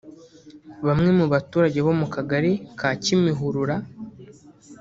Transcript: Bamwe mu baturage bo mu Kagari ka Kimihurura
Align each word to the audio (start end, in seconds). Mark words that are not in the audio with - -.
Bamwe 0.87 1.09
mu 1.17 1.25
baturage 1.33 1.77
bo 1.85 1.93
mu 1.99 2.07
Kagari 2.13 2.51
ka 2.79 2.89
Kimihurura 3.03 3.75